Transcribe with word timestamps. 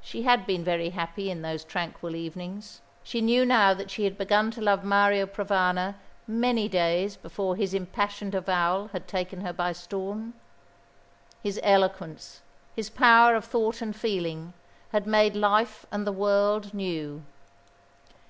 She 0.00 0.22
had 0.22 0.46
been 0.46 0.64
very 0.64 0.88
happy 0.88 1.30
in 1.30 1.42
those 1.42 1.64
tranquil 1.64 2.16
evenings. 2.16 2.80
She 3.02 3.20
knew 3.20 3.44
now 3.44 3.74
that 3.74 3.90
she 3.90 4.04
had 4.04 4.16
begun 4.16 4.50
to 4.52 4.62
love 4.62 4.82
Mario 4.84 5.26
Provana 5.26 5.96
many 6.26 6.66
days 6.66 7.18
before 7.18 7.54
his 7.54 7.74
impassioned 7.74 8.34
avowal 8.34 8.88
had 8.94 9.06
taken 9.06 9.42
her 9.42 9.52
by 9.52 9.72
storm. 9.72 10.32
His 11.42 11.60
eloquence, 11.62 12.40
his 12.74 12.88
power 12.88 13.34
of 13.36 13.44
thought 13.44 13.82
and 13.82 13.94
feeling, 13.94 14.54
had 14.92 15.06
made 15.06 15.36
life 15.36 15.84
and 15.92 16.06
the 16.06 16.10
world 16.10 16.72
new. 16.72 17.22